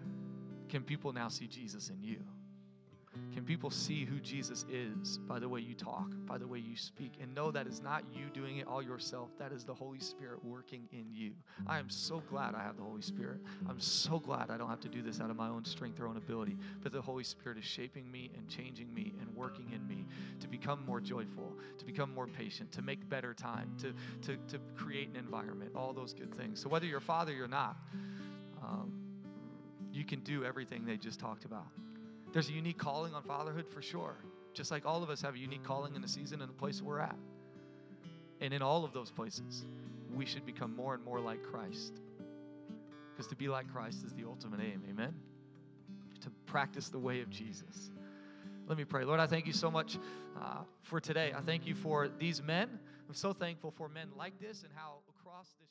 [0.70, 2.20] can people now see Jesus in you?
[3.34, 6.78] Can people see who Jesus is by the way you talk, by the way you
[6.78, 9.30] speak, and know that is not you doing it all yourself?
[9.38, 11.34] That is the Holy Spirit working in you.
[11.68, 13.42] I am so glad I have the Holy Spirit.
[13.70, 16.08] I'm so glad I don't have to do this out of my own strength or
[16.08, 19.86] own ability, but the Holy Spirit is shaping me and changing me and working in
[19.88, 20.06] me
[20.40, 24.60] to become more joyful, to become more patient, to make better time, to, to, to
[24.78, 26.62] create an environment, all those good things.
[26.62, 27.76] So whether you're a father or not,
[28.64, 28.94] um,
[29.92, 31.68] you can do everything they just talked about.
[32.34, 34.16] There's a unique calling on fatherhood for sure.
[34.54, 36.82] Just like all of us have a unique calling in the season and the place
[36.82, 37.16] we're at.
[38.40, 39.66] And in all of those places,
[40.14, 41.94] we should become more and more like Christ.
[43.12, 44.84] Because to be like Christ is the ultimate aim.
[44.90, 45.14] Amen?
[46.22, 47.92] To practice the way of Jesus.
[48.68, 49.04] Let me pray.
[49.04, 49.98] Lord, I thank you so much
[50.42, 51.34] uh, for today.
[51.36, 52.80] I thank you for these men.
[53.08, 55.70] I'm so thankful for men like this and how across this